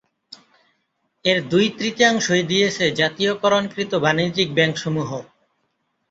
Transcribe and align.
এর 1.25 1.37
দুই-তৃতীয়াংশই 1.49 2.43
দিয়েছে 2.43 2.83
জাতীয়করণকৃত 2.99 3.91
বাণিজ্যিক 4.05 4.49
ব্যাংকসমূহ। 4.53 5.09